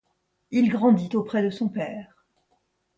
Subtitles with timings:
[0.49, 2.25] Il grandit auprès de son père.